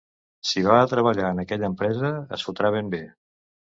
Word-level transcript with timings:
Si 0.51 0.63
va 0.67 0.77
a 0.77 0.87
treballar 0.93 1.29
en 1.35 1.43
aquella 1.45 1.71
empresa 1.75 2.13
es 2.39 2.51
fotrà 2.51 2.77
ben 2.81 2.95
bé. 2.99 3.07